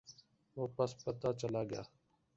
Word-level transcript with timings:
وہ 0.57 0.65
پس 0.75 0.91
پردہ 1.03 1.29
چلاگیا۔ 1.39 1.81